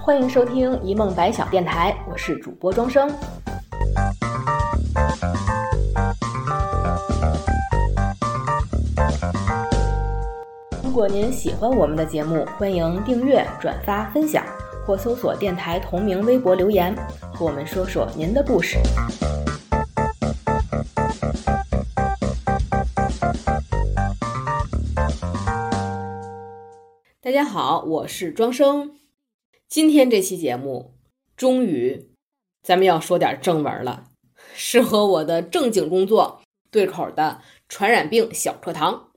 [0.00, 3.10] 欢迎收听一梦百晓电台，我是主播庄生。
[10.82, 14.44] 如果您喜欢我们的节目，欢迎订阅、转发、分享，
[14.86, 16.94] 或搜索电台同名微博留言，
[17.32, 18.78] 和我们说说您的故事。
[27.54, 28.96] 好，我是庄生。
[29.68, 30.96] 今天这期节目，
[31.36, 32.08] 终于
[32.64, 34.08] 咱们要说点正文了，
[34.56, 39.10] 是和我的正经工作对口的传染病小课堂。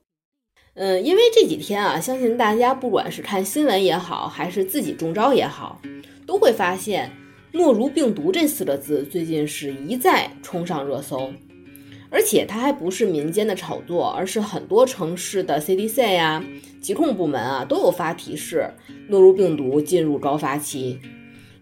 [0.76, 5.82] 嗯，因为这几天啊，相信大家不管是看新闻也好，还是自己中招也好，
[6.28, 7.12] 都会发现
[7.54, 11.34] 诺如病毒这四个字最近是一再冲上热搜。
[12.10, 16.44] 而且它还不是民间的炒作，而是很多城市的 CDC 呀、
[16.82, 18.70] 疾控部门啊都有发提示，
[19.08, 21.00] 诺如病毒进入高发期。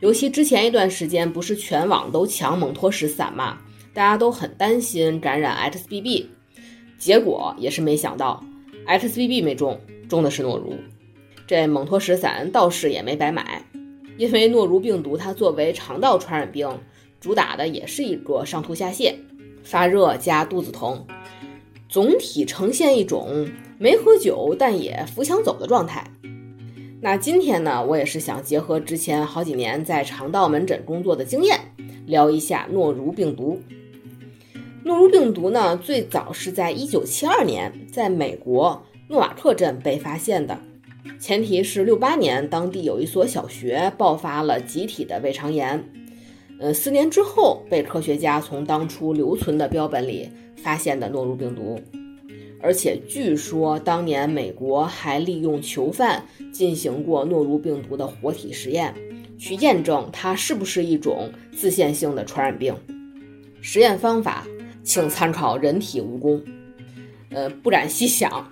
[0.01, 3.57] 尤其之前一段时间，不是全网都抢蒙脱石散嘛，
[3.93, 6.25] 大家都很担心感染 XBB，
[6.99, 8.43] 结果也是没想到
[8.85, 10.75] XBB 没中，中的是诺如。
[11.47, 13.63] 这蒙脱石散倒是也没白买，
[14.17, 16.69] 因为诺如病毒它作为肠道传染病，
[17.19, 19.15] 主打的也是一个上吐下泻。
[19.65, 21.05] 发热加肚子疼，
[21.89, 26.09] 总体呈现一种没喝酒但也扶墙走的状态。
[27.01, 31.59] 那今天呢，我也是想结合之前好几年在肠道门诊工作的经验，
[32.05, 33.59] 聊一下诺如病毒。
[34.83, 40.59] 诺如病毒呢，最早是在一九七二年在美国诺瓦克镇被发现的，
[41.19, 45.83] 前提是六八年当地有一所小学爆发了集体的胃肠炎。
[46.59, 51.79] 呃，四年之后被科学家从当初留存的标本里发现的诺如病毒，
[52.61, 58.95] 而且据说当年美国还利用囚犯进行过诺如病毒的活体实验，
[59.37, 62.73] 去验证它是不是一种自限性的传染病。
[63.61, 64.47] 实验方法
[64.81, 66.41] 请参考人体蜈蚣。
[67.31, 68.49] 呃，不敢细想，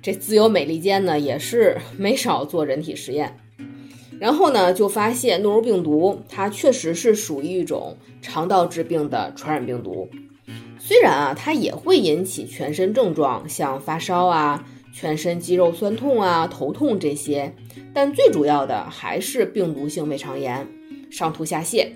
[0.00, 3.36] 这自由美利坚呢也是没少做人体实验。
[4.22, 10.08] 然后呢，就发现诺如病毒它确实是属于一种肠道致病的传染病毒。
[10.78, 17.52] 虽然啊，它也会引起全身症状，像发烧啊、全身肌肉酸痛啊、头痛这些，
[17.92, 20.68] 但最主要的还是病毒性胃肠炎、
[21.10, 21.88] 上吐下泻。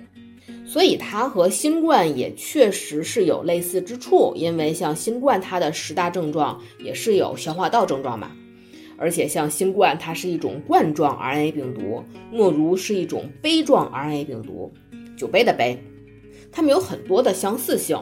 [0.65, 8.31] 所以它和新冠也确实是有类似之处，因为像新冠它的十大症状也是有消化道症状嘛。
[8.97, 14.73] 而且像新冠，它是一种冠状 RNA 病毒；诺如是一种杯状 RNA 病毒，
[15.15, 15.77] 酒杯的杯，
[16.51, 17.97] 它们有很多的相似性。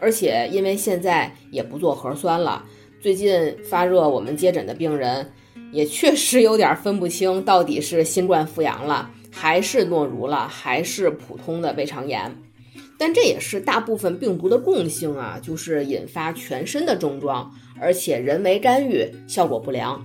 [0.00, 2.64] 而且因为现在也不做核酸了，
[3.00, 5.32] 最近发热我们接诊的病人
[5.72, 12.36] 也确实有点分不清到底是新冠复阳了，还是诺如了，还是普通的胃肠炎。
[12.98, 20.04] 但这也是大部分病毒的共性啊，就是引发全身的症状，而且人为干预效果不良。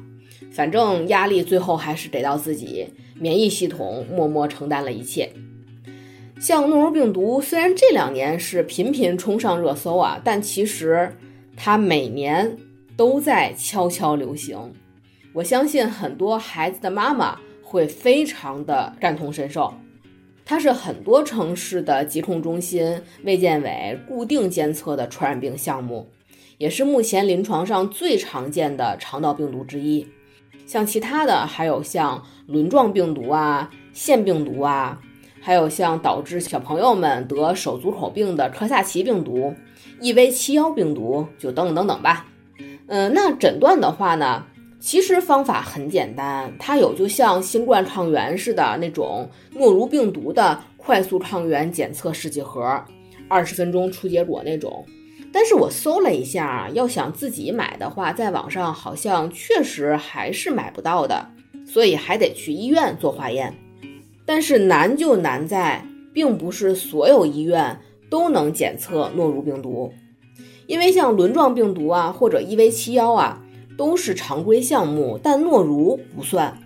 [0.51, 5.31] 反正压力最后还是得到自己，免疫系统默默承担了一切。
[6.39, 11.13] 像诺如病毒，虽然这两年是频频冲上热搜啊，但其实
[11.57, 12.57] 它每年
[12.95, 14.57] 都在悄悄流行。
[15.33, 19.73] 我相信很多孩子的妈妈会非常的感同身受。
[20.45, 26.09] 它是很多城市的疾控中心、卫健委固定监测的传染病项目，
[26.57, 30.07] 也是目前临床上最常见的肠道病毒之一。
[30.69, 35.01] 像其他的，还有像轮状病毒啊、腺病毒啊，
[35.41, 39.51] 还有像导致小朋友们得手足口病的科萨奇病毒、
[39.99, 42.27] EV 七幺病毒，就等等等等吧。
[42.85, 44.45] 嗯，那诊断的话呢，
[44.79, 52.79] 其实方法很简单，它有就像新冠抗原似的那种诺如病毒的快速抗原检测试剂盒，
[53.27, 54.85] 二十分钟出结果那种。
[55.31, 61.29] 但是我搜了一下，要想自己买的话，在网上好像确实还是买不到的，
[61.65, 63.53] 所以还得去医院做化验。
[64.25, 67.79] 但是难就难在，并不是所有医院
[68.09, 69.93] 都能检测诺如病毒，
[70.65, 73.41] 因为像轮状病毒啊或者 EV 七幺啊
[73.77, 76.59] 都是常规项目，但诺如不算。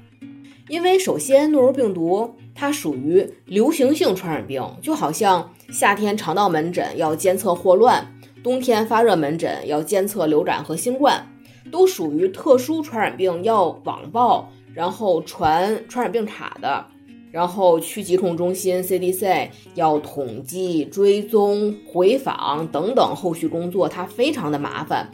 [0.70, 8.13] 因为首先诺如病毒它属于流行性传染病，就好像夏天肠道门诊要监测霍乱。
[8.44, 11.26] 冬天发热门诊要监测流感和新冠，
[11.72, 16.86] 都属于特殊传染病，要网报，然后传传染病卡的，
[17.32, 25.10] 然后去疾控中心 CDC 要统计、追踪、回访等等后续工作，它非常的麻烦。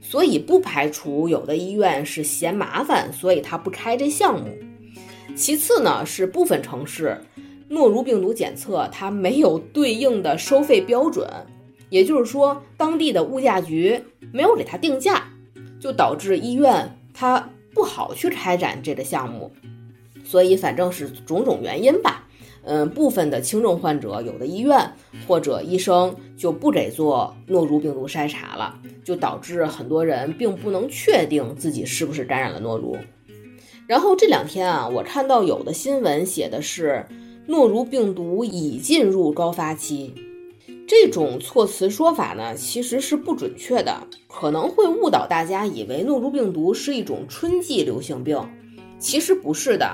[0.00, 4.48] 所以不排除有的医院是嫌麻烦，所以他不开这项目。
[5.36, 7.20] 其次呢，是部分城市
[7.68, 11.28] 诺如病毒检测它没有对应的收费标准，
[11.90, 14.02] 也就是说，当地的物价局
[14.32, 15.24] 没有给它定价，
[15.78, 19.52] 就导致医院它不好去开展这个项目。
[20.24, 22.26] 所以反正是种种原因吧。
[22.62, 24.92] 嗯，部分的轻症患者，有的医院
[25.26, 32.98] 或者医生就不给做诺如病毒筛查了，就导致很多人并不能确定自己是不是感染了诺如。
[33.86, 37.06] 然后这两天啊，我看到有的新闻写的是
[37.46, 40.14] 诺如病毒已进入高发期，
[40.90, 43.96] 这种措辞说法呢其实是不准确的，
[44.26, 48.36] 可能会误导大家以为诺如病毒是一种春季流行病，
[48.98, 49.88] 其实不是的。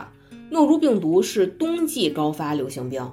[0.49, 3.07] 诺如病毒是冬季高发流行病，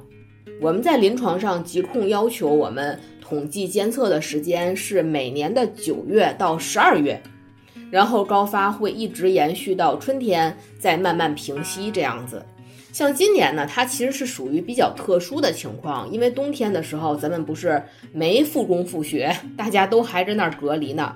[0.62, 7.22] 我们在临床上疾控要求我们统计监测的时间是每年的九月到十二月，
[7.92, 12.46] 然后高发会一直延续到春天，再慢慢平息这样子。
[12.94, 21.14] 像今年呢，它其实是属于比较特殊的情况，因为冬天的时候咱们不是没复工复学，大家都还在那儿隔离呢，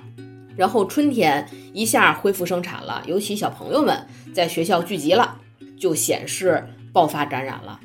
[0.57, 3.95] 然后春天一下恢复生产了，尤其小朋友们
[4.33, 5.39] 在学校聚集了。
[5.79, 7.79] 就显示爆发感染了，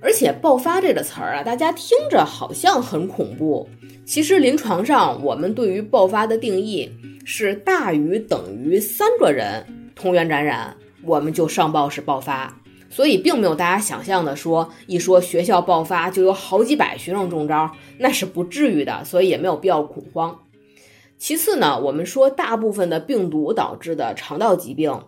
[0.00, 3.68] 而且“爆发”这个词儿啊，大家听着好像很恐怖。
[4.04, 6.88] 其实临床上，我们对于爆发的定义
[7.24, 10.72] 是大于等于三个人同源感染，
[11.02, 12.56] 我们就上报是爆发。
[12.88, 20.40] 所以并没有大家想象的说，一说学校爆发就有好几百学生中招，那是不至于的，所以也没有必要恐慌。
[21.18, 25.04] 其次呢，我们说大部分的病毒导致的肠道疾病。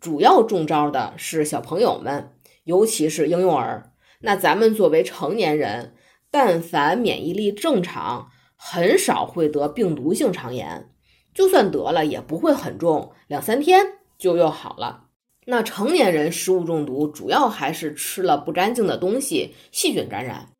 [0.00, 2.30] 主要中招的是小朋友们，
[2.62, 3.90] 尤其是婴幼儿。
[4.20, 5.94] 那咱们作为成年人，
[6.30, 10.90] 但凡免疫力正常，很少会得病毒性肠炎。
[11.34, 13.84] 就算得了，也不会很重，两三天
[14.16, 15.07] 就又好了。
[15.50, 20.50] 那成年人食物中毒，主要还是吃了不干净的东西，细菌感染。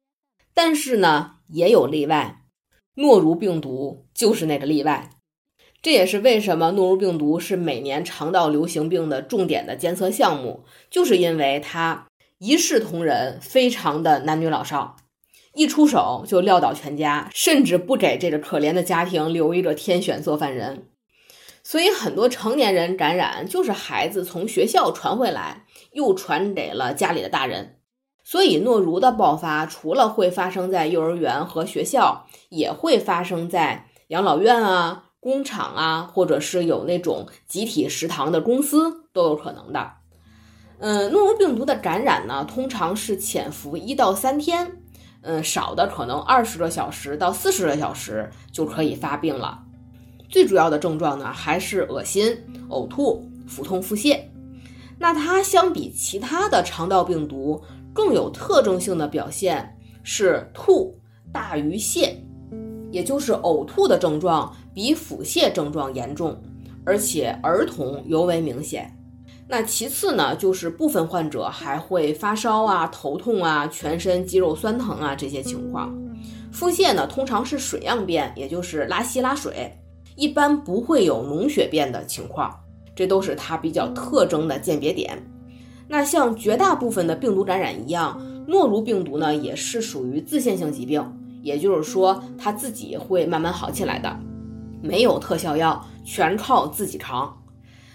[0.54, 2.44] 但是呢，也有例外，
[2.94, 5.10] 诺如病毒就是那个例外。
[5.82, 12.06] 这也是为什么诺如病毒是每年肠道流行病的重点的监测项目，就是因为它
[12.38, 14.96] 一视同仁，非常的男女老少，
[15.52, 20.88] 一出手就撂倒全家，甚至不给这个可怜的家庭留一个天选做饭人。
[21.70, 27.76] 所以很多成年人感染，就是孩子从学校传回来，又传给了家里的大人。
[28.24, 35.04] 所以诺如的爆发，除了会发生在幼儿园和学校，也会发生在养老院啊。
[35.20, 39.92] 工厂啊，或者是有那种集体食堂的公司都有可能的。
[40.78, 44.78] 嗯，诺如病毒的感染呢，通常是潜伏一到三天，
[45.20, 49.64] 嗯，少的可能二十个小时到四十个小时就可以发病了。
[50.28, 52.36] 最主要的症状呢，还是恶心、
[52.68, 54.20] 呕吐、腹痛、腹泻。
[54.98, 60.98] 那它相比其他的肠道病毒更有特征性的表现是吐
[61.32, 62.14] 大于泻，
[62.90, 64.54] 也就是呕吐的症状。
[64.74, 66.40] 比腹泻症状严重，
[66.84, 68.96] 而且儿童尤为明显。
[69.48, 75.92] 那其次呢，就是部分患者还会发烧啊、头痛啊、全身肌肉酸疼啊这些情况。
[76.52, 79.76] 腹泻呢，通常是水样便，也就是拉稀拉水，
[80.18, 82.52] 一般不会有脓血便的情况，
[82.92, 85.16] 这都是它比较特征的鉴别点。
[85.86, 91.00] 那像绝大部分的病毒感染一样，诺如病毒呢也是属于自限性疾病，
[91.40, 94.14] 也就是说它自己会慢慢好起来的。
[94.82, 97.32] 没有特效药，全靠自己扛。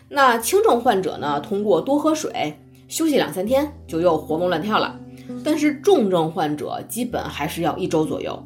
[0.08, 1.42] 那轻症患者呢？
[1.42, 4.98] 通过多喝水、休息两三天，就又活蹦乱跳了。
[5.44, 8.42] 但是重症患者基本还是要一周左右。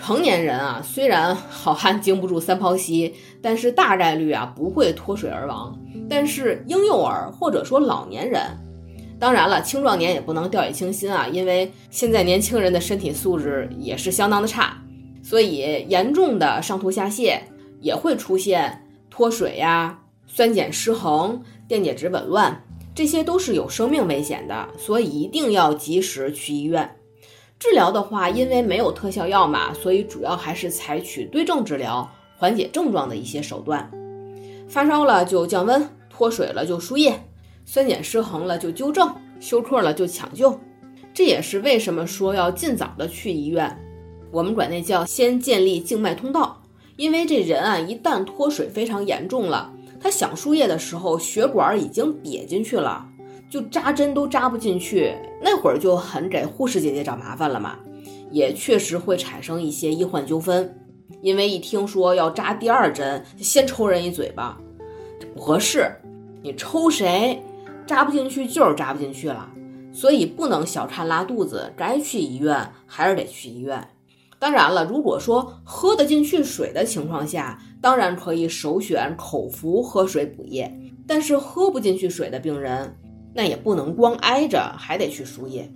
[0.00, 3.12] 成年人啊，虽然好汉经不住三泡稀，
[3.42, 5.76] 但是大概率啊不会脱水而亡。
[6.08, 8.40] 但是婴幼儿或者说老年人，
[9.18, 14.80] 当然了，青壮年也不能掉以轻心啊，因为现在年轻人的身体素质也是相当的差，
[15.20, 17.40] 所以严重的上吐下泻。
[17.80, 26.90] 也会出现脱水呀、酸碱失衡、电解质紊乱，这些都是有生命危险的，所以一定要及时去医院
[27.58, 33.90] 治疗的话，因为没有特效药嘛，所以主要还是采取对症治疗，缓解症状的一些手段。
[34.68, 37.20] 发烧了就降温，脱水了就输液，
[37.64, 40.58] 酸碱失衡了就纠正，休克了就抢救。
[41.12, 43.76] 这也是为什么说要尽早的去医院，
[44.30, 46.62] 我们管那叫先建立静脉通道。
[46.96, 53.04] 因为这人啊，一旦脱水非常严重了，他想输液的时候，血管已经瘪进去了，
[53.48, 57.78] 就扎针都扎不进去，那会儿就很给护士姐姐找麻烦了嘛，
[58.30, 60.74] 也确实会产生一些医患纠纷。
[61.22, 64.58] 因为一听说要扎第二针，先抽人一嘴巴，
[65.18, 65.90] 这不合适。
[66.42, 67.42] 你抽谁，
[67.86, 69.50] 扎不进去就是扎不进去了，
[69.92, 73.88] 所以不能小看拉肚子，该去医院还是得去医院。
[74.38, 80.72] 当然了，如果说喝得进去水的情况下，当然可以首选口服喝水补液。
[81.08, 82.94] 但是喝不进去水的病人，
[83.34, 85.70] 那也不能光挨着，还得去输液。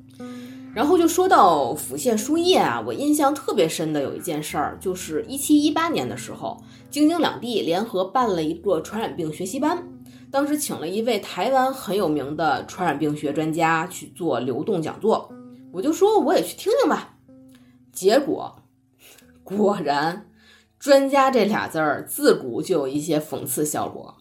[0.74, 9.86] 然后就说到腹泻输液啊，我印象特别深的有一件事儿，就是一七一八年的时候，京津两地联合办了一个传染病学习班，
[10.30, 15.30] 当时请了一位台湾很有名的传染病学专家去做流动讲座，
[15.72, 17.16] 我就说我也去听听吧。
[17.92, 18.56] 结果
[19.44, 20.30] 果然，
[20.78, 24.16] 专家这俩字儿自古就有一些讽刺效果。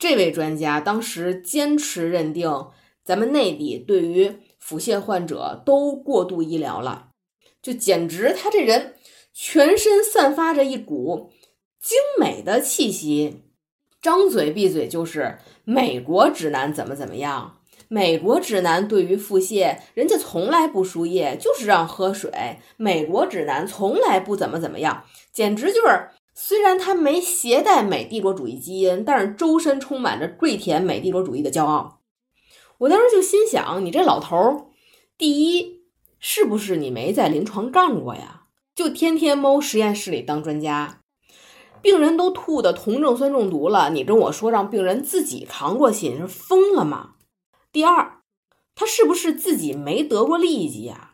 [0.00, 2.68] 这位专家当时坚持认定，
[3.04, 7.08] 咱们内地对于腹泻患者都过度医疗了，
[7.60, 8.94] 就简直他这人
[9.34, 11.30] 全身散发着一股
[11.78, 13.42] 精美的气息，
[14.00, 17.58] 张嘴闭嘴就是美国指南怎么怎么样。
[17.88, 22.30] 美国指南对于腹泻，人家从来不输液，就是让喝水。
[22.78, 26.08] 美国指南从来不怎么怎么样，简直就是。
[26.34, 32.00] 虽然他没携带美帝国主义基因，但是周身充满着跪舔美帝国主义的骄傲。
[32.78, 34.64] 我当时就心想，你这老头儿。
[35.18, 35.82] 第一，
[36.18, 38.44] 是不是你没在临床干过呀？
[38.74, 41.02] 就天天猫实验室里当专家，
[41.82, 47.16] 病人都吐的酮症酸中毒了，你跟我说让病人自己扛过去，你是疯了吗？
[47.70, 48.20] 第二，
[48.74, 51.12] 他是不是自己没得过痢疾呀？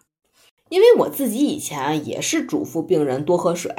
[0.68, 3.74] 因为我自己以前也是嘱咐病人多喝水，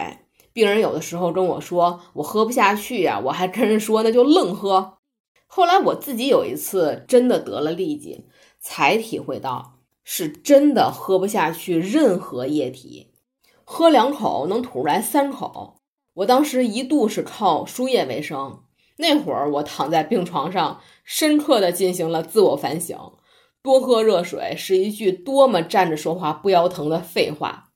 [0.57, 4.97] 病人有的时候跟我说我喝不下去呀，我还跟人说那就愣喝。
[5.45, 8.25] 后来我自己有一次真的得了痢疾，
[8.59, 9.75] 才体会到。
[10.03, 13.11] 是真的喝不下去任何液体，
[13.63, 15.75] 喝两口能吐出来三口。
[16.15, 18.63] 我当时一度是靠输液为生，
[18.95, 22.97] 那会儿我躺在病床上，深刻的进行了自我反省。
[23.61, 27.66] 多喝热水是一句多么站着说话不腰疼的废话。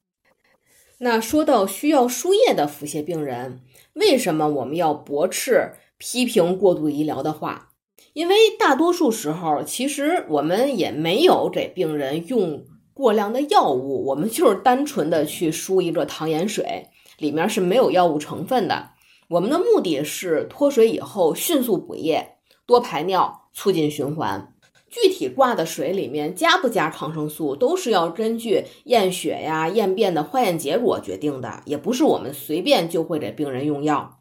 [1.03, 3.61] 那说到需要输液的腹泻病人，
[3.93, 7.69] 为什么我们要驳斥批评过度医疗的话？
[8.13, 18.91] 因为大多数时候，其实我们也没有给病人用过量的药物，我们就是单纯的去输一个糖盐水，里面是没有药物成分的。
[19.29, 22.35] 我们的目的是脱水以后迅速补液，
[22.67, 24.53] 多排尿，促进循环。
[24.91, 34.19] 具体挂的水里面加不加抗生素，都是要根据验血呀、验便的化验结果决定的，也不是我们随便就会给病人用药。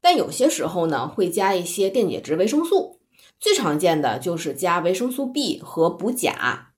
[0.00, 3.00] 但有些时候呢，会加一些电解质维生素。
[3.38, 6.68] 最常见的就是加维生素 B 和补钾，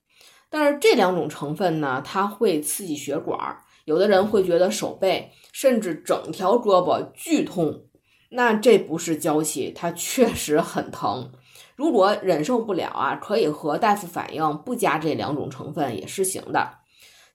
[0.51, 3.39] 但是这两种成分呢，它会刺激血管，
[3.85, 7.85] 有的人会觉得手背甚至整条胳膊剧痛，
[8.31, 11.31] 那这不是娇气，它确实很疼。
[11.79, 16.81] 如果忍受不了啊，可以和大夫反映不加这两种成分也是行的。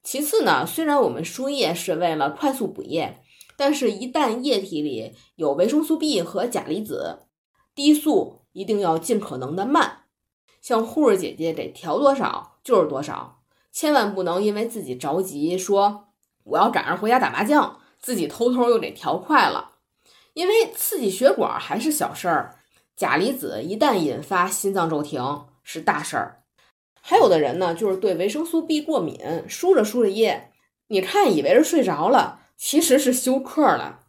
[0.03, 3.21] 其次呢，虽然我们输液是为了快速补液，
[3.55, 7.21] 但是一旦液体里有维生素 B 和钾离子，
[7.73, 8.43] 滴速。
[8.53, 10.03] 一定要尽可能的慢，
[10.61, 13.39] 像护士姐姐得调多少就是多少，
[13.71, 16.09] 千万不能因为自己着急说
[16.43, 19.71] 我要赶上回家打麻将，自己偷偷又得调快了。
[20.35, 22.59] 因为刺激血管还是小事儿，
[23.03, 25.21] 钾离子一旦引发心脏骤停
[25.61, 26.43] 是大事儿。
[27.01, 30.51] 还有的人呢，就是对维生素 B 过敏，输着输着液，
[30.87, 33.99] 你看以为是睡着了，其实是休克了。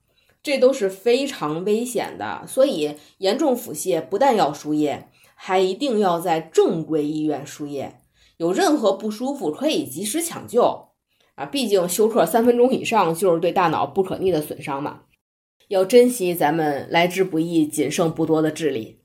[0.45, 8.01] 这都是非常危险的，所以严重腹泻不但要输液，还一定要在正规医院输液。
[8.37, 10.91] 有任何不舒服可以及时抢救
[11.35, 11.45] 啊！
[11.45, 15.01] 毕竟休克三分钟以上就是对大脑不可逆的损伤嘛。
[15.69, 19.01] 要珍惜咱们来之不易、仅剩不多的智力。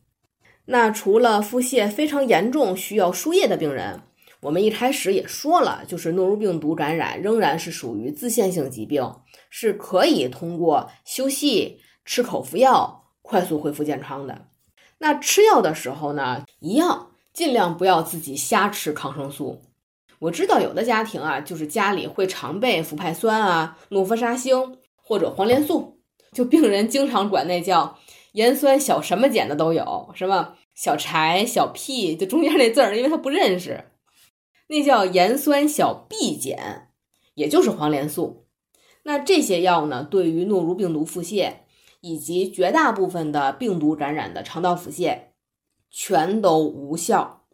[0.65, 4.01] 那除了腹泻非常严重需要输液的病人，
[4.41, 9.11] 我们一开始也说了，就是诺如病毒感染仍然是属于自限性疾病。
[9.51, 14.45] 是可以通过休息、吃口服药快速恢复健康的。
[14.99, 19.61] 那吃药的时候呢，一样尽量不要自己瞎吃抗生素。
[20.19, 25.98] 我知道有的家庭啊，就是家里会常备氟派酸啊、诺氟沙星或者黄连素，
[26.31, 27.97] 就病人经常管那叫
[28.33, 33.85] 盐酸小什么碱的都有，什么小柴、小屁就中间那字儿，因为他不认识，
[34.67, 36.89] 那叫盐酸小 B 碱，
[37.33, 38.45] 也就是黄连素。
[39.03, 41.53] 那这些药呢，对于诺如病毒腹泻
[42.01, 45.19] 以及绝大部分的病毒感染的肠道腹泻，
[45.89, 47.45] 全都无效，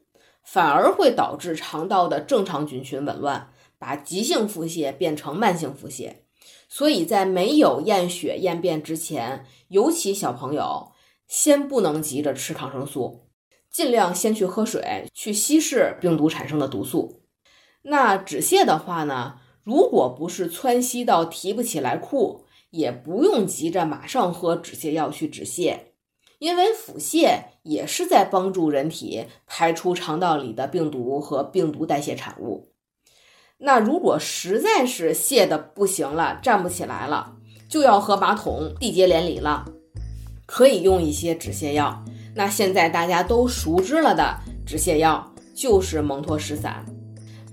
[0.44, 6.25] 反而会导致肠道的正常菌群紊乱，把急性腹泻变成慢性腹泻。
[6.68, 10.92] 所以在没有验血验便之前，尤其小朋友，
[11.28, 13.28] 先不能急着吃抗生素，
[13.72, 17.22] 尽量先去喝水，去稀释病毒产生的毒素。
[17.84, 25.78] 那止泻的话呢，如果不是窜稀到提不起来裤，也不用急着马上喝止泻药去止泻，
[26.40, 32.75] 因为腹泻也是在帮助人体排出肠道里的病毒和病毒代谢产物。
[33.58, 37.34] 那如果实在是泻的不行了，站不起来了，
[37.70, 39.66] 就要和马桶缔结连理了，
[40.46, 42.04] 可以用一些止泻药。
[42.36, 44.36] 那现在大家都熟知了的
[44.66, 46.86] 止泻药就是蒙脱石散。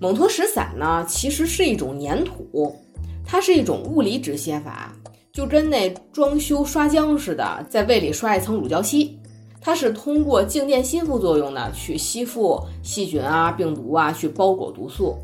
[0.00, 2.76] 蒙脱石散呢，其实是一种粘土，
[3.24, 4.92] 它是一种物理止泻法，
[5.32, 9.16] 就跟那装修刷浆似的，在胃里刷一层乳胶漆。
[9.60, 15.16] 它是通过静电吸附作用呢，去吸附细菌啊、病毒啊，去包裹毒素。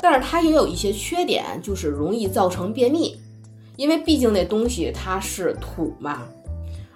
[0.00, 3.20] 但是它也有一些缺点，就是容易造成便秘，
[3.76, 6.22] 因为毕竟那东西它是土嘛，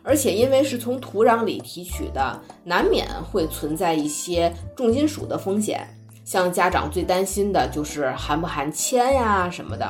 [0.02, 5.86] 而且因为是从土壤里提取的，难免会存在一些重金属的风险。
[6.24, 9.86] 像家长最担心的就是含不含铅呀什么的。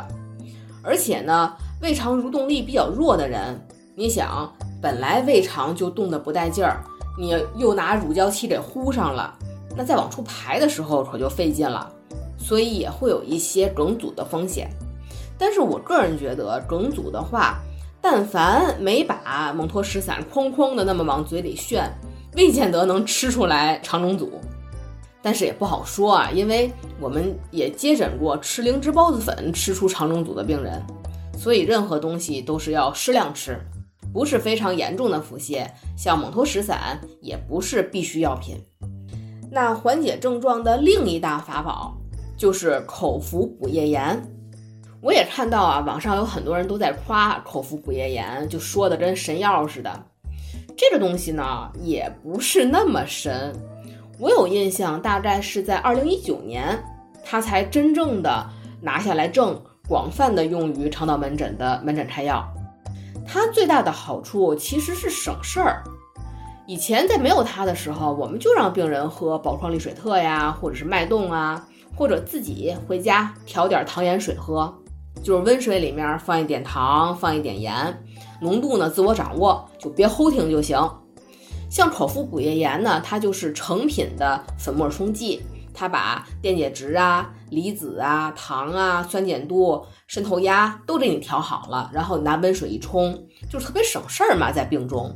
[0.82, 3.58] 而且呢，胃肠蠕动力比较弱的人，
[3.94, 4.52] 你想，
[4.82, 6.82] 本来胃肠就动得不带劲儿，
[7.16, 9.32] 你又拿乳胶漆给糊上了，
[9.76, 11.90] 那再往出排的时候可就费劲了。
[12.44, 14.68] 所以也会有一些梗阻的风险，
[15.38, 17.58] 但是我个人觉得梗阻的话，
[18.02, 21.90] 但凡没把蒙脱石散哐哐的那么往嘴里炫，
[22.36, 24.38] 未见得能吃出来肠梗阻。
[25.22, 26.70] 但是也不好说啊，因为
[27.00, 30.82] 我们也接诊过吃灵芝孢子粉吃出肠梗阻的病人，
[31.38, 33.58] 所以任何东西都是要适量吃，
[34.12, 38.62] 不是非常严重的腹泻，像蒙脱石散也不是必需药品。
[39.50, 41.96] 那缓解症状的另一大法宝。
[42.36, 44.20] 就是口服补液盐，
[45.00, 49.90] 我也看到啊，网上有很多人都在夸口服补液盐，就说的跟神药似的。
[50.76, 53.54] 这个东西呢，也不是那么神。
[54.18, 56.82] 我有印象，大概是在二零一九年，
[57.24, 58.44] 它才真正的
[58.80, 62.44] 拿下来证，广泛的用于肠道门诊的门诊开药。
[63.26, 65.82] 它最大的好处其实是省事儿。
[66.66, 71.64] 以前在没有它的时候，我们就让病人喝宝矿力水特呀，或者是脉动啊。
[71.96, 74.72] 或者自己回家调点糖盐水喝，
[75.22, 77.74] 就是温水里面放一点糖，放一点盐，
[78.40, 80.78] 浓度呢自我掌握，就别齁听就行。
[81.70, 93.18] 像口服补液盐呢，它就是成品的粉末冲剂，它把电解质啊、离子啊、糖啊、酸碱度、渗透压都给你调好了，然后拿温水一冲，
[93.50, 95.12] 就是特别省事儿嘛，在病中。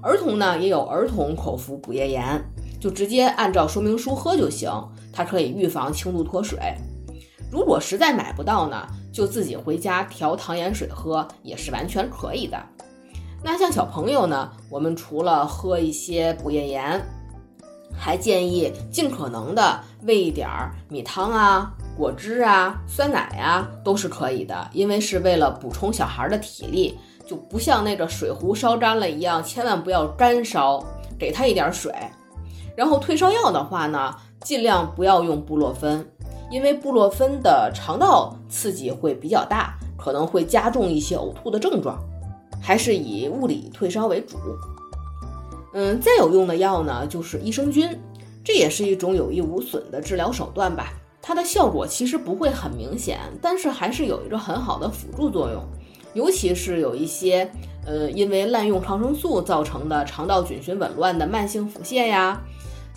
[0.00, 2.42] 儿童呢也有儿童口服补液盐，
[2.80, 4.70] 就直接按照说明书喝就行。
[5.12, 6.58] 它可以预防轻度脱水，
[7.50, 12.56] 如果实在买不到呢，就自己回家调糖盐水喝也是完全可以的。
[13.42, 17.04] 那像小朋友呢，我们除了喝一些补液盐，
[17.96, 30.80] 还建议尽可能的喂一点儿米汤啊、果汁啊、酸奶啊，都是可以的，因为是为了补充小孩的体力，就不像那个水壶烧干了一样，千万不要干烧，
[31.18, 31.92] 给他一点水。
[32.78, 34.14] 然后退烧药的话呢？
[34.44, 36.08] 尽量不要用布洛芬，
[36.48, 41.98] 因为布洛芬的肠道刺激会比较大，可能会加重一些呕吐的症状，
[42.62, 44.36] 还是以物理退烧为主。
[45.74, 47.98] 嗯，再有用的药呢，就是益生菌，
[48.44, 50.92] 这也是一种有益无损的治疗手段吧。
[51.20, 55.60] 它的效果其实不会很明显，但是还是有一个很好的辅助作用，
[56.14, 57.50] 尤其是有一些
[57.84, 62.40] 呃因为滥用抗生素造成的肠道菌群紊乱的慢性腹泻呀。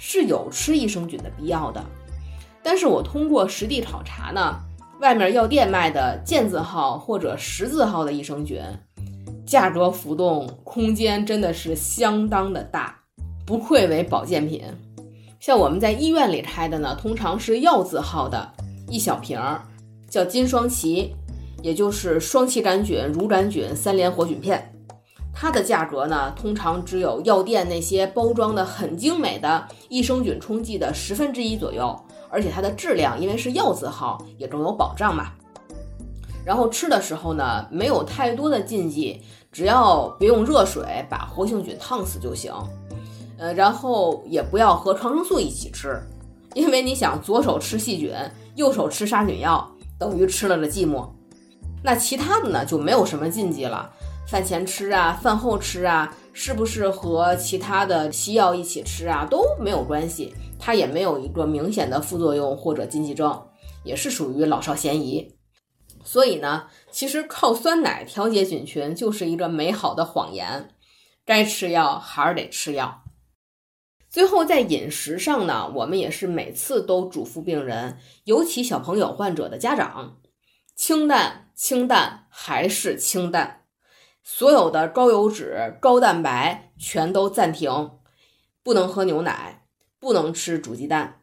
[0.03, 1.85] 是有吃益生菌的必要的，
[2.63, 4.59] 但是我通过实地考察呢，
[4.99, 8.59] 外面药店卖的健字号或者十字号的益生菌，
[9.45, 12.99] 价格浮动空间真的是相当的大，
[13.45, 14.63] 不愧为保健品。
[15.39, 18.51] 像我们在医院里开的呢，通常是药字号的
[18.89, 19.61] 一小瓶儿，
[20.09, 21.13] 叫金双歧，
[21.61, 24.67] 也就是双歧杆菌、乳杆菌三联活菌片。
[25.41, 31.99] 它的价格呢，通常只有药店那些包装的很精美的益生菌冲剂的十分之一左右，
[32.29, 35.31] 而且它的质量因为是药字号，也更有保障嘛。
[36.45, 39.19] 然后吃的时候呢，没有太多的禁忌，
[39.51, 42.53] 只要别用热水把活性菌烫死就行。
[43.39, 45.99] 呃，然后也不要和抗生素一起吃，
[46.53, 48.13] 因为你想左手吃细菌，
[48.53, 51.09] 右手吃杀菌药，等于吃了个寂寞。
[51.81, 53.89] 那其他的呢，就没有什么禁忌了。
[54.27, 63.47] 饭前吃啊，饭后吃啊，是不是和其他的西药一起吃啊都没有关系，它也没有一个明显的副作用或者禁忌症，
[63.83, 65.35] 也是属于老少咸宜。
[66.03, 70.69] 所以呢，其实靠酸奶调节菌群就是一个美好的谎言。
[71.25, 73.03] 该吃药还是得吃药。
[74.09, 80.17] 最后，在饮食上呢，我们也是每次都嘱咐病人，尤其小朋友患者的家长，
[80.75, 83.60] 清淡、清淡还是清淡。
[84.23, 87.91] 所有的高油脂、高蛋白全都暂停，
[88.63, 89.65] 不能喝牛奶，
[89.99, 91.21] 不能吃煮鸡蛋，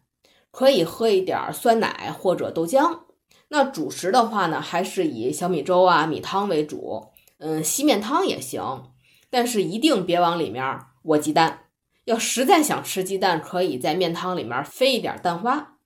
[0.50, 3.00] 可以喝一点酸奶或者豆浆。
[3.48, 7.08] 那主食的话呢，还是以小米粥啊、米汤为主，
[7.38, 8.92] 嗯，稀面汤也行，
[9.30, 11.66] 但是一定别往里面窝鸡蛋。
[12.04, 15.76] 要实在想吃鸡蛋，可以在面汤里面飞一点蛋花。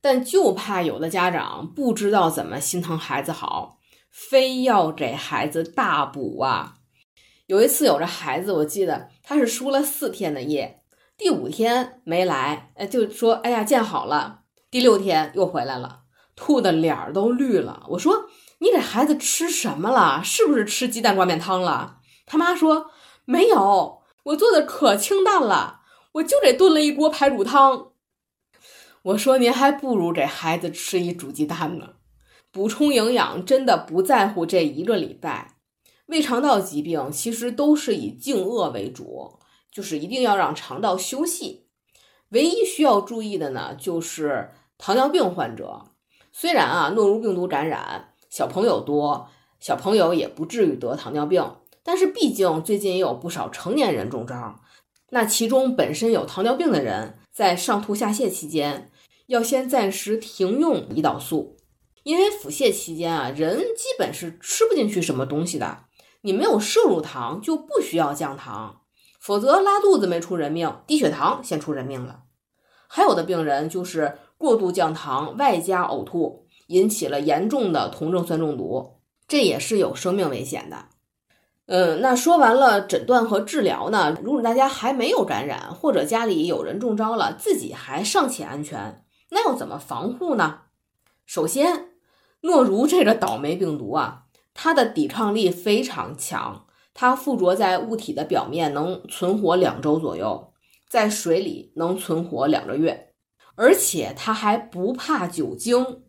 [0.00, 3.78] 但就怕有的家长不知道怎么心疼孩子好，
[4.12, 6.76] 非要给孩子大补啊。
[7.46, 10.82] 有一次有这孩子，我记得他是输了四天的液，
[11.16, 14.42] 第五天没来，哎，就说哎呀见好了。
[14.70, 16.00] 第六天又回来了。
[16.34, 17.84] 吐的脸儿都绿了。
[17.90, 20.22] 我说：“你给孩子吃什么了？
[20.24, 22.90] 是不是吃鸡蛋挂面汤了？”他妈说
[23.26, 27.92] ：“没有，我做的可清淡了，我就给炖了一锅排骨汤。”
[29.02, 31.90] 我说：“您还不如给孩子吃一煮鸡蛋呢。
[32.52, 35.56] 补充营养真的不在乎这一个礼拜。
[36.06, 39.38] 胃肠道疾病其实都是以静饿为主，
[39.70, 41.66] 就是一定要让肠道休息。
[42.28, 45.86] 唯一需要注意的呢，就是糖尿病患者。”
[46.30, 49.28] 虽然啊，诺如病毒感染小朋友多，
[49.60, 54.60] 小朋友也不至于得糖尿病，但是毕竟最近也有不少成年人中招。
[55.10, 58.90] 那其中本身有糖尿病的人，在上吐下泻期间，
[59.26, 61.58] 要先暂时停用胰岛素，
[62.02, 65.84] 因为腹泻期间啊，人基本是吃不进去什么东西的。
[66.22, 68.82] 你没有摄入糖，就不需要降糖，
[69.20, 72.20] 否则拉肚子没出人命，低血糖先出人命了。
[72.88, 74.18] 还有的病人就是。
[74.42, 78.96] 过度降糖外加呕吐，引起了严重的酮症酸中毒，
[79.28, 80.86] 这也是有生命危险的。
[81.66, 84.18] 嗯，那说完了诊断和治疗呢？
[84.20, 90.62] 如果大家还没有感染，或者家里有人中招了，自己还尚且安全，那要怎么防护呢？
[91.24, 91.90] 首先，
[92.42, 100.52] 诺如这个倒霉病毒啊，它的抵抗力非常强，它附着在物体的表面能存活两周左右，
[100.88, 103.08] 在水里能存活两个月。
[103.54, 106.02] 而且它还不怕酒精，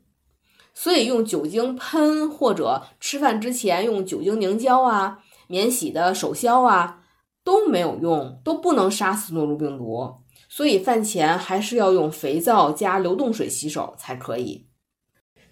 [0.74, 7.04] 所以用酒精喷或者吃饭之前用酒精凝胶啊、免洗的手消啊
[7.44, 10.16] 都没有用，都不能杀死诺如病毒。
[10.48, 14.68] 所以饭前还是要用肥皂加流动水洗手才可以。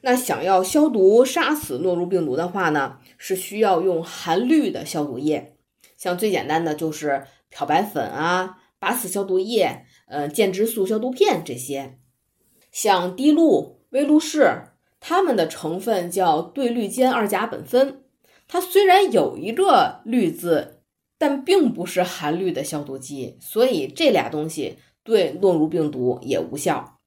[0.02, 5.56] 那想要消毒杀死诺如病毒的话呢，是需要用含氯的消毒液，
[5.98, 9.86] 像最简单的就是漂白粉啊、八四消毒液。
[10.08, 11.98] 呃，建植素消毒片这些，
[12.70, 14.64] 像滴露、威露士，
[15.00, 18.02] 它们的成分叫对氯间二甲苯酚。
[18.46, 20.82] 它虽然有一个氯字，
[21.18, 27.00] 但并不是含氯的消毒剂，所以这俩东西对诺如病毒也无效。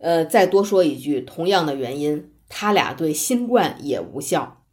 [0.00, 4.64] 呃，再多说一句，同样的原因，它俩对新冠也无效。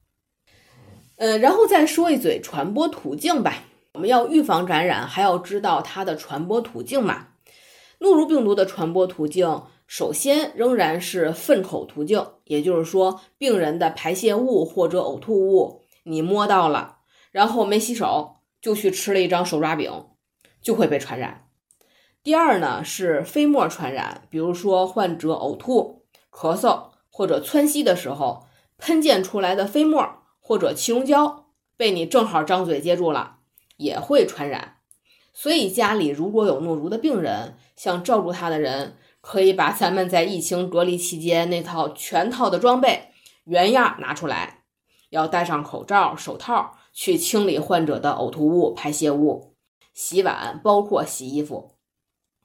[1.18, 3.66] 呃，然后再说一嘴传播途径吧。
[3.94, 7.30] 我们要预防感染，还要知道它的传播途径嘛。
[8.00, 17.00] 诺如病毒的传播途径，首先仍然是粪口途径，也就是说，病人的排泄物或者呕吐物你摸到了，
[17.32, 19.92] 然后没洗手就去吃了一张手抓饼，
[20.62, 21.47] 就会被传染。
[22.28, 30.06] 第二呢是飞沫传染，比如说患者呕吐、咳嗽或者窜稀的时候，喷溅出来的飞沫
[30.42, 31.46] 或者气溶胶
[31.78, 33.38] 被你正好张嘴接住了，
[33.78, 34.80] 也会传染。
[35.32, 43.12] 所以家里如果有诺如的病人，想照顾他的人，可以把咱们在疫情隔离期间那套全套的装备
[43.46, 44.66] 原样拿出来，
[45.12, 49.54] 要戴上口罩、手套去清理患者的呕吐物、排泄物、
[49.94, 51.77] 洗碗，包括洗衣服。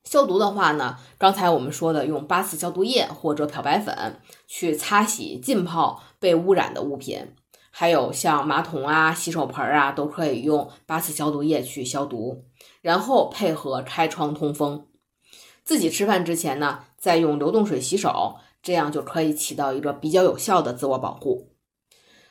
[0.04, 7.34] 消毒的话呢，刚才我们说的用八四消毒液或者漂白粉去擦洗、浸泡被污染的物品，
[7.70, 12.44] 还有像马桶啊、洗手盆啊，都可以用八四消毒液去消毒。
[12.80, 14.86] 然后配合开窗通风，
[15.64, 21.52] 自己吃饭之前呢，再用流动水洗手，这样就可以起到一个比较有效的自我保护。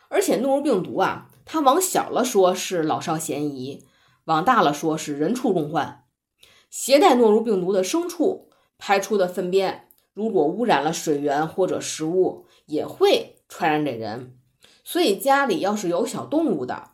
[0.10, 3.88] 而且诺如病毒啊，它往小了说是老少咸宜，
[4.26, 6.01] 往大了说是人畜共患。
[6.72, 14.38] 携带诺如病毒的牲畜排出的粪便，如果污染了水源或者食物，也会传染给人。
[14.84, 16.92] 所以家里要是有小动物的，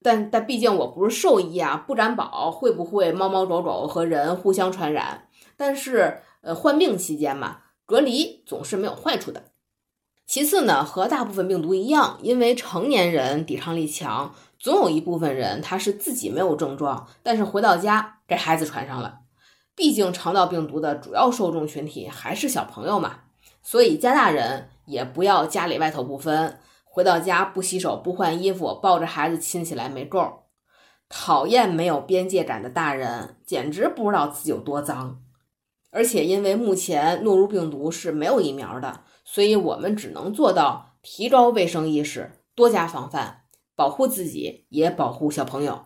[0.00, 5.28] 但但毕竟我不是兽医啊，不敢保会不会猫猫狗狗和人互相传染。
[5.56, 9.50] 但是呃，患病期间嘛，隔离总是没有坏处的。
[10.26, 19.20] 其次呢，和大部分病毒一样，因为成年人抵抗力强，总有一部分人他是自己没有症状，但是回到家给孩子传上了。
[19.74, 23.20] 毕竟肠道病毒的主要受众群体还是小朋友嘛，
[23.62, 30.44] 所以家大人也不要家里外头不分，回到家不洗手不换衣服，抱着孩子亲起来没够。
[31.08, 35.20] 讨厌没有边界感的大人，简直不知道自己有多脏。
[35.90, 39.02] 而且因为目前诺如病毒是没有疫苗的。
[39.28, 43.42] 所以我们只能做到提高卫生意识，多加防范，
[43.76, 45.82] 保护自己，也保护小朋友。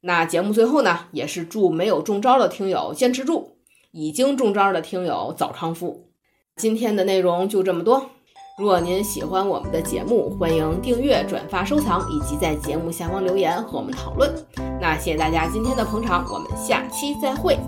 [0.00, 3.56] 那节目最后呢，也是祝没有中招的听友坚持住，
[3.92, 6.10] 已经中招的听友早康复。
[6.56, 8.10] 今天的内容就这么多。
[8.58, 14.32] 如果您喜欢我们的节目，欢迎订阅、转发、收藏，以及在节目下方留言和我们讨论。
[14.80, 17.58] 那谢谢大家今天的捧场，我们下期再会。